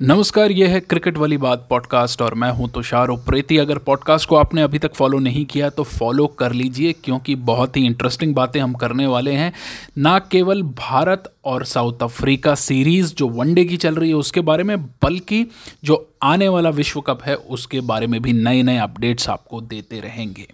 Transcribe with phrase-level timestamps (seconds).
[0.00, 4.36] नमस्कार, यह है क्रिकेट वाली बात पॉडकास्ट और मैं हूँ तुषार उप्रेती अगर पॉडकास्ट को
[4.36, 8.60] आपने अभी तक फॉलो नहीं किया तो फॉलो कर लीजिए, क्योंकि बहुत ही इंटरेस्टिंग बातें
[8.60, 9.52] हम करने वाले हैं।
[9.98, 14.64] ना केवल भारत और साउथ अफ्रीका सीरीज़ जो वनडे की चल रही है उसके बारे
[14.64, 15.46] में, बल्कि
[15.84, 20.00] जो आने वाला विश्व कप है उसके बारे में भी नए नए अपडेट्स आपको देते
[20.00, 20.46] रहेंगे।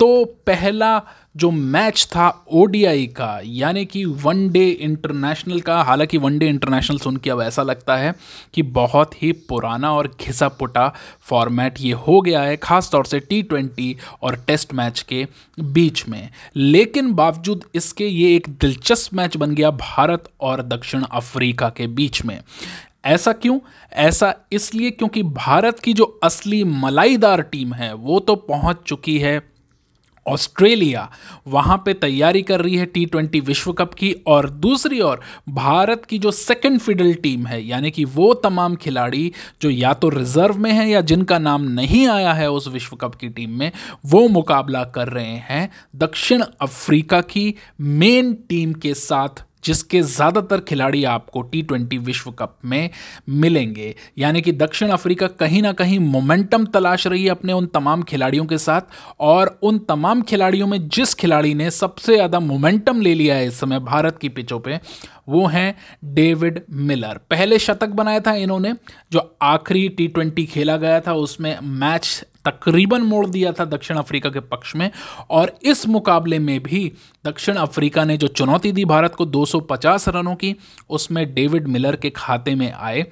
[0.00, 1.00] तो पहला
[1.36, 7.30] जो मैच था ओडीआई का, यानी कि वनडे इंटरनेशनल का, हालाँकि वनडे इंटरनेशनल सुन के
[7.30, 8.14] अब ऐसा लगता है
[8.54, 13.20] कि बहुत ही पुराना और घिसा पुटा फॉर्मेट ये हो गया है ख़ास तौर से
[13.20, 15.26] टी ट्वेंटी और टेस्ट मैच के
[15.60, 21.68] बीच में। लेकिन बावजूद इसके ये एक दिलचस्प मैच बन गया, भारत और दक्षिण अफ्रीका
[21.68, 22.38] के बीच में।
[23.04, 23.58] ऐसा क्यों?
[23.92, 29.40] ऐसा इसलिए क्योंकि भारत की जो असली मलाईदार टीम है, वो तो पहुँच चुकी है
[30.26, 31.08] ऑस्ट्रेलिया।
[31.48, 36.04] वहाँ पे तैयारी कर रही है टी ट्वेंटी विश्व कप की और दूसरी ओर भारत
[36.04, 40.58] की जो सेकंड फिडल टीम है, यानी कि वो तमाम खिलाड़ी जो या तो रिज़र्व
[40.58, 43.70] में हैं या जिनका नाम नहीं आया है उस विश्व कप की टीम में,
[44.06, 51.02] वो मुकाबला कर रहे हैं दक्षिण अफ्रीका की मेन टीम के साथ जिसके ज़्यादातर खिलाड़ी
[51.06, 52.90] आपको टी ट्वेंटी विश्व कप में
[53.30, 58.02] मिलेंगे। यानी कि दक्षिण अफ्रीका कहीं ना कहीं मोमेंटम तलाश रही है अपने उन तमाम
[58.02, 63.14] खिलाड़ियों के साथ और उन तमाम खिलाड़ियों में जिस खिलाड़ी ने सबसे ज़्यादा मोमेंटम ले
[63.14, 64.78] लिया है इस समय भारत की पिचों पे,
[65.28, 65.74] वो हैं
[66.14, 68.74] डेविड मिलर। पहले शतक बनाया था इन्होंने,
[69.12, 74.30] जो आखिरी टी ट्वेंटी खेला गया था, उसमें मैच तकरीबन मोड़ दिया था दक्षिण अफ्रीका
[74.30, 74.90] के पक्ष में।
[75.30, 76.92] और इस मुकाबले में भी
[77.26, 80.56] दक्षिण अफ्रीका ने जो चुनौती दी भारत को 250 रनों की,
[80.90, 83.06] उसमें डेविड मिलर के खाते में आए।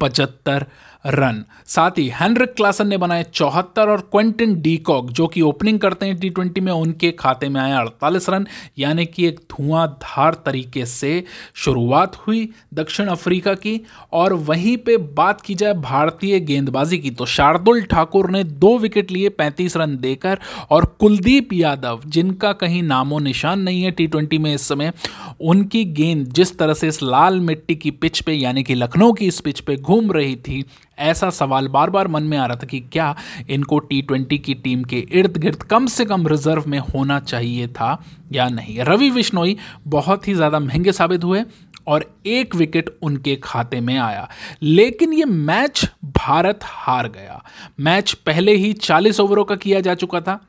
[0.00, 0.66] पचहत्तर
[1.06, 6.06] रन। साथ ही हेनरिक क्लासन ने बनाए चौहत्तर और क्वेंटिन डीकॉक, जो कि ओपनिंग करते
[6.06, 8.46] हैं टी ट्वेंटी में, उनके खाते में आए अड़तालीस रन,
[8.78, 13.80] यानी कि एक धुआंधार तरीके से शुरुआत हुई दक्षिण अफ्रीका की।
[14.12, 19.10] और वहीं पे बात की जाए भारतीय गेंदबाजी की तो शार्दुल ठाकुर ने दो विकेट
[19.10, 20.38] लिए, पैंतीस रन देकर।
[20.70, 24.92] और कुलदीप यादव, जिनका कहीं नामो निशान नहीं है टी ट्वेंटी में इस समय,
[25.40, 29.26] उनकी गेंद जिस तरह से इस लाल मिट्टी की पिच पे, यानी कि लखनऊ की
[29.26, 30.64] इस पिच पे घूम रही थी।
[30.98, 33.14] ऐसा सवाल बार बार मन में आ रहा था कि क्या
[33.50, 37.68] इनको टी ट्वेंटी की टीम के इर्द गिर्द कम से कम रिज़र्व में होना चाहिए
[37.68, 38.78] था या नहीं?
[38.80, 39.56] रवि बिश्नोई
[39.86, 41.44] बहुत ही ज़्यादा महँगे साबित हुए
[41.86, 44.28] और एक विकेट उनके खाते में आया।
[44.62, 45.84] लेकिन ये मैच
[46.16, 47.42] भारत हार गया।
[47.80, 50.40] मैच पहले ही 40 ओवरों का किया जा चुका था।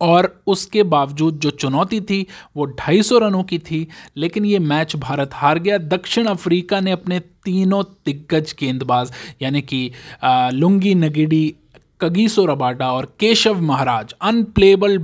[0.00, 2.26] और उसके बावजूद जो चुनौती थी,
[2.56, 3.86] वो 250 रनों की थी,
[4.16, 9.12] लेकिन ये मैच भारत हार गया। दक्षिण अफ्रीका ने अपने तीनों दिग्गज गेंदबाज,
[9.42, 9.90] यानी कि
[10.24, 11.54] लुंगी नगेडी,
[12.00, 14.98] कगीसो रबाडा और केशव महाराज अनप्लेबल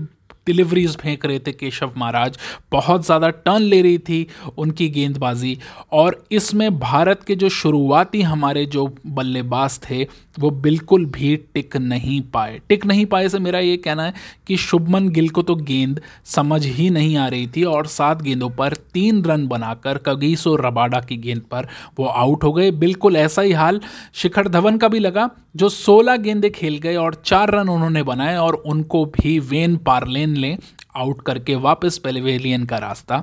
[0.46, 2.38] डिलीवरीज फेंक रहे थे केशव महाराज।
[2.72, 4.26] बहुत ज़्यादा टर्न ले रही थी
[4.58, 5.56] उनकी गेंदबाजी।
[5.92, 10.02] और इसमें भारत के जो शुरुआती हमारे जो बल्लेबाज थे,
[10.38, 14.14] वो बिल्कुल भी टिक नहीं पाए। टिक नहीं पाए से मेरा ये कहना है
[14.46, 18.48] कि शुभमन गिल को तो गेंद समझ ही नहीं आ रही थी और सात गेंदों
[18.50, 23.42] पर तीन रन बनाकर कगीसो रबाडा की गेंद पर वो आउट हो गए। बिल्कुल ऐसा
[23.42, 23.80] ही हाल
[24.14, 28.36] शिखर धवन का भी लगा, जो 16 गेंदे खेल गए और चार रन उन्होंने बनाए
[28.36, 30.56] और उनको भी वेन पार्लेन ने
[30.96, 33.22] आउट करके वापस पेलेवेलियन का रास्ता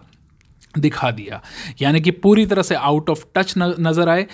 [0.77, 1.41] दिखा दिया।
[1.81, 4.27] यानी कि पूरी तरह से आउट ऑफ़ टच नज़र आए।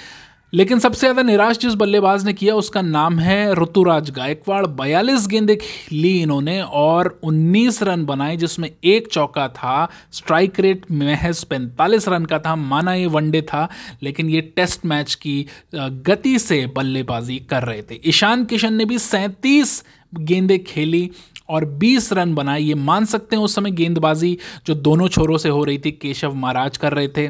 [0.53, 5.55] लेकिन सबसे ज़्यादा निराश जिस बल्लेबाज ने किया, उसका नाम है ऋतुराज गायकवाड़। बयालीस गेंदें
[5.91, 12.25] ली इन्होंने और 19 रन बनाए, जिसमें एक चौका था। स्ट्राइक रेट महज पैंतालीस रन
[12.25, 13.67] का था। माना ये वनडे था,
[14.03, 18.99] लेकिन ये टेस्ट मैच की गति से बल्लेबाजी कर रहे थे। ईशान किशन ने भी
[18.99, 19.83] सैंतीस
[20.19, 21.11] गेंदें खेली
[21.49, 24.37] और 20 रन बनाए, ये मान सकते हैं उस समय गेंदबाजी
[24.67, 27.29] जो दोनों छोरों से हो रही थी, केशव महाराज कर रहे थे।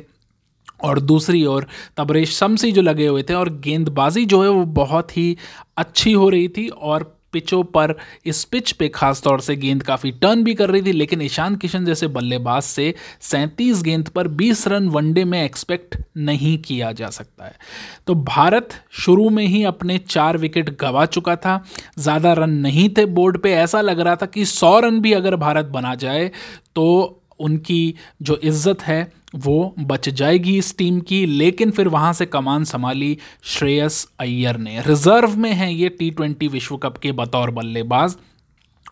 [0.84, 5.18] और दूसरी ओर तबरेश शमसी जो लगे हुए थे और गेंदबाजी जो है वो बहुत
[5.18, 5.38] ही
[5.78, 10.12] अच्छी हो रही थी और पिचों पर इस पिच पे खास तौर से गेंद काफ़ी
[10.14, 14.68] टर्न भी कर रही थी, लेकिन ईशान किशन जैसे बल्लेबाज से सैंतीस गेंद पर 20
[14.68, 17.56] रन वनडे में एक्सपेक्ट नहीं किया जा सकता है।
[18.08, 21.62] तो भारत शुरू में ही अपने चार विकेट गवा चुका था।
[22.00, 25.36] ज़्यादा रन नहीं थे बोर्ड पे। ऐसा लग रहा था कि सौ रन भी अगर
[25.38, 26.32] भारत बना जाए
[26.76, 32.26] तो उनकी जो इज़्ज़त है वो बच जाएगी इस टीम की, लेकिन फिर वहाँ से
[32.26, 37.52] कमान संभाली श्रेयस अय्यर ने। रिज़र्व में है ये टी ट्वेंटी विश्व कप के बतौर
[37.52, 38.16] बल्लेबाज।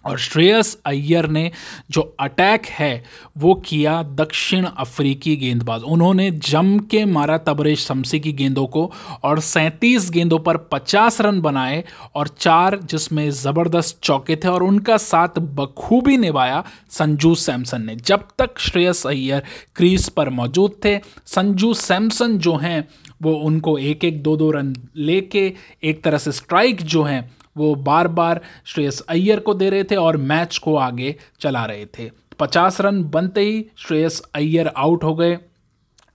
[0.05, 1.51] और श्रेयस अय्यर ने
[1.91, 3.03] जो अटैक है,
[3.37, 8.91] वो किया दक्षिण अफ्रीकी गेंदबाज। उन्होंने जम के मारा तबरेश शमसी की गेंदों को
[9.23, 11.83] और सैंतीस गेंदों पर 50 रन बनाए
[12.15, 18.27] और चार जिसमें ज़बरदस्त चौके थे और उनका साथ बखूबी निभाया संजू सैमसन ने। जब
[18.39, 19.43] तक श्रेयस अय्यर
[19.75, 22.87] क्रीज पर मौजूद थे, संजू सैमसन जो हैं,
[23.21, 25.53] वो उनको एक एक दो दो रन लेके
[25.83, 29.95] एक तरह से स्ट्राइक जो हैं वो बार बार श्रेयस अय्यर को दे रहे थे
[29.95, 35.15] और मैच को आगे चला रहे थे। पचास रन बनते ही श्रेयस अय्यर आउट हो
[35.15, 35.39] गए।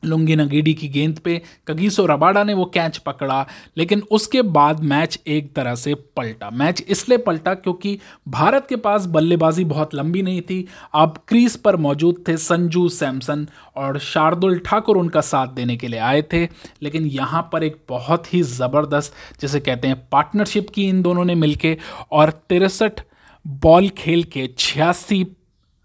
[0.03, 3.47] लुंगी नगीडी की गेंद पे, कगीसो रबाडा ने वो कैच पकड़ा,
[3.77, 7.99] लेकिन उसके बाद मैच एक तरह से पलटा। मैच इसलिए पलटा क्योंकि
[8.29, 13.47] भारत के पास बल्लेबाजी बहुत लंबी नहीं थी। अब क्रीज पर मौजूद थे संजू सैमसन
[13.77, 16.44] और शार्दुल ठाकुर उनका साथ देने के लिए आए थे,
[16.83, 21.35] लेकिन यहाँ पर एक बहुत ही ज़बरदस्त, जिसे कहते हैं पार्टनरशिप की इन दोनों ने
[21.35, 21.77] मिलके
[22.12, 23.01] और तिरसठ
[23.44, 25.27] बॉल खेल के छियासी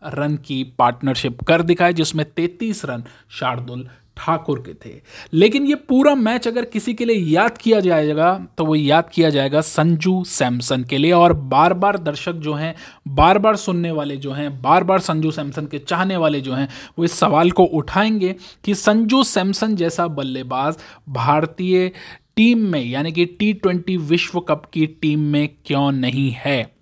[0.01, 3.87] रन की पार्टनरशिप कर दिखाई, जिसमें 33 रन शार्दुल
[4.23, 4.93] ठाकुर के थे।
[5.33, 9.29] लेकिन ये पूरा मैच अगर किसी के लिए याद किया जाएगा तो वो याद किया
[9.29, 12.75] जाएगा संजू सैमसन के लिए। और बार बार दर्शक जो हैं
[13.07, 16.69] बार बार सुनने वाले जो हैं बार बार संजू सैमसन के चाहने वाले जो हैं,
[16.99, 18.35] वो इस सवाल को उठाएँगे
[18.65, 20.77] कि संजू सैमसन जैसा बल्लेबाज
[21.09, 21.91] भारतीय
[22.35, 26.72] टीम में, यानी कि टी ट्वेंटी विश्व कप की टीम में क्यों नहीं है?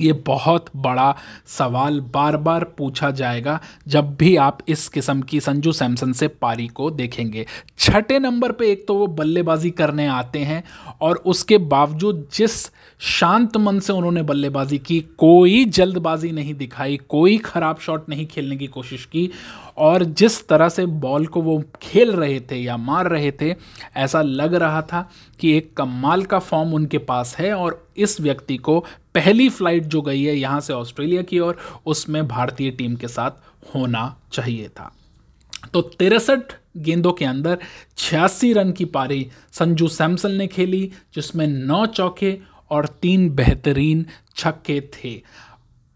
[0.00, 1.14] ये बहुत बड़ा
[1.46, 6.66] सवाल बार बार पूछा जाएगा जब भी आप इस किस्म की संजू सैमसन से पारी
[6.68, 7.46] को देखेंगे।
[7.78, 10.62] छठे नंबर पे एक तो वो बल्लेबाजी करने आते हैं
[11.00, 17.36] और उसके बावजूद जिस शांत मन से उन्होंने बल्लेबाजी की, कोई जल्दबाजी नहीं दिखाई, कोई
[17.38, 19.30] ख़राब शॉट नहीं खेलने की कोशिश की
[19.78, 23.54] और जिस तरह से बॉल को वो खेल रहे थे या मार रहे थे,
[23.96, 25.08] ऐसा लग रहा था
[25.40, 28.78] कि एक कमाल का फॉर्म उनके पास है और इस व्यक्ति को
[29.14, 33.74] पहली फ़्लाइट जो गई है यहाँ से ऑस्ट्रेलिया की ओर, उसमें भारतीय टीम के साथ
[33.74, 34.92] होना चाहिए था।
[35.72, 37.58] तो तिरसठ गेंदों के अंदर
[37.98, 42.36] छियासी रन की पारी संजू सैमसन ने खेली, जिसमें नौ चौके
[42.70, 44.04] और तीन बेहतरीन
[44.36, 45.20] छक्के थे।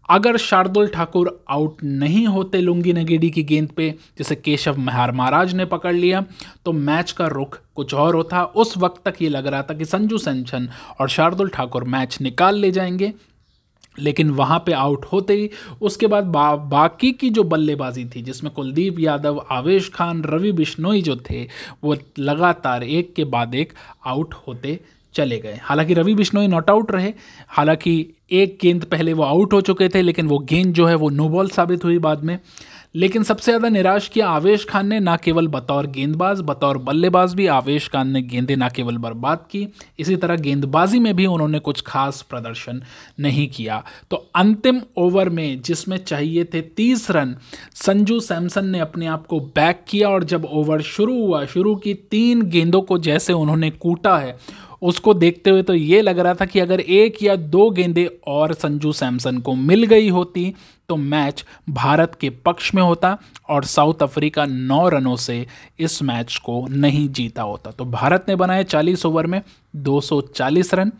[0.09, 5.53] अगर शार्दुल ठाकुर आउट नहीं होते लुंगी नगेडी की गेंद पे जिसे केशव मेहार महाराज
[5.53, 6.23] ने पकड़ लिया
[6.65, 9.85] तो मैच का रुख कुछ और होता। उस वक्त तक ये लग रहा था कि
[9.85, 10.69] संजू सैमसन
[11.01, 13.13] और शार्दुल ठाकुर मैच निकाल ले जाएँगे।
[13.99, 15.49] लेकिन वहाँ पे आउट होते ही
[15.81, 21.01] उसके बाद बा, बाकी की जो बल्लेबाजी थी जिसमें कुलदीप यादव आवेश खान रवि बिश्नोई
[21.01, 21.47] जो थे
[21.83, 23.73] वो लगातार एक के बाद एक
[24.05, 24.79] आउट होते
[25.15, 27.13] चले गए। हालाँकि रवि बिश्नोई नॉट आउट रहे।
[27.47, 27.95] हालाँकि
[28.31, 31.29] एक गेंद पहले वो आउट हो चुके थे, लेकिन वो गेंद जो है वो नो
[31.29, 32.39] बॉल साबित हुई बाद में।
[32.95, 37.47] लेकिन सबसे ज़्यादा निराश किया आवेश खान ने, ना केवल बतौर गेंदबाज, बतौर बल्लेबाज भी
[37.47, 39.67] आवेश खान ने गेंदें ना केवल बर्बाद की,
[39.99, 42.81] इसी तरह गेंदबाजी में भी उन्होंने कुछ खास प्रदर्शन
[43.19, 47.35] नहीं किया। तो अंतिम ओवर में जिसमें चाहिए थे तीस रन,
[47.75, 51.93] संजू सैमसन ने अपने आप को बैक किया और जब ओवर शुरू हुआ, शुरू की
[51.93, 54.37] तीन गेंदों को जैसे उन्होंने कूटा है
[54.83, 58.53] उसको देखते हुए तो ये लग रहा था कि अगर एक या दो गेंदें और
[58.53, 60.53] संजू सैमसन को मिल गई होती
[60.89, 63.17] तो मैच भारत के पक्ष में होता
[63.49, 65.47] और साउथ अफ्रीका नौ रनों से
[65.79, 69.41] इस मैच को नहीं जीता होता। तो भारत ने बनाए 40 ओवर में
[69.75, 70.91] 240 रन,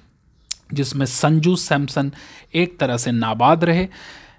[0.74, 2.12] जिसमें संजू सैमसन
[2.56, 3.88] एक तरह से नाबाद रहे।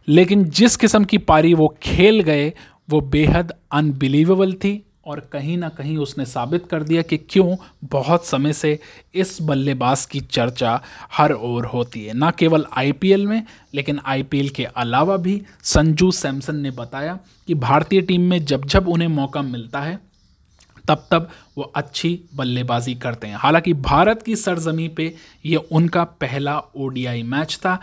[0.09, 2.53] लेकिन जिस किस्म की पारी वो खेल गए,
[2.91, 8.27] वो बेहद अनबिलीवेबल थी। और कहीं ना कहीं उसने साबित कर दिया कि क्यों बहुत
[8.27, 8.79] समय से
[9.15, 10.81] इस बल्लेबाज की चर्चा
[11.13, 13.43] हर ओर होती है। ना केवल आईपीएल में,
[13.75, 18.89] लेकिन आईपीएल के अलावा भी संजू सैमसन ने बताया कि भारतीय टीम में जब जब
[18.89, 19.99] उन्हें मौका मिलता है
[20.89, 25.15] तब तब वो अच्छी बल्लेबाजी करते हैं। हालाँकि भारत की सरजमी पे
[25.47, 27.81] ये उनका पहला ओडीआई मैच था।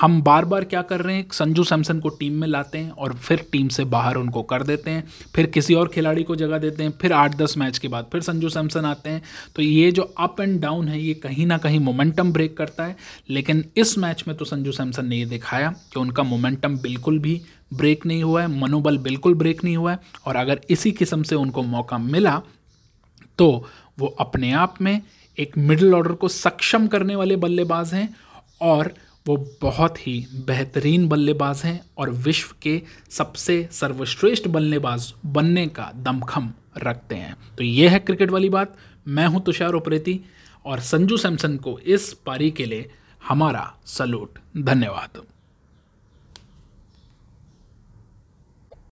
[0.00, 1.26] हम बार बार क्या कर रहे हैं?
[1.32, 4.90] संजू सैमसन को टीम में लाते हैं और फिर टीम से बाहर उनको कर देते
[4.90, 8.06] हैं। फिर किसी और खिलाड़ी को जगह देते हैं। फिर आठ दस मैच के बाद
[8.12, 9.22] फिर संजू सैमसन आते हैं।
[9.56, 12.96] तो ये जो अप एंड डाउन है, ये कहीं ना कहीं मोमेंटम ब्रेक करता है।
[13.30, 17.42] लेकिन इस मैच में तो संजू सैमसन ने ये दिखाया कि उनका मोमेंटम बिल्कुल भी
[17.70, 21.34] ब्रेक नहीं हुआ है, मनोबल बिल्कुल ब्रेक नहीं हुआ है और अगर इसी किस्म से
[21.34, 22.40] उनको मौका मिला
[23.38, 23.66] तो
[23.98, 25.00] वो अपने आप में
[25.38, 28.08] एक मिडिल ऑर्डर को सक्षम करने वाले बल्लेबाज हैं
[28.62, 28.92] और
[29.26, 30.14] वो बहुत ही
[30.46, 32.80] बेहतरीन बल्लेबाज हैं और विश्व के
[33.10, 38.76] सबसे सर्वश्रेष्ठ बल्लेबाज बनने का दमखम रखते हैं। तो ये है क्रिकेट वाली बात।
[39.08, 40.20] मैं हूँ तुषार उप्रेती
[40.64, 42.90] और संजू सैमसन को इस पारी के लिए
[43.28, 45.22] हमारा सलूट। धन्यवाद।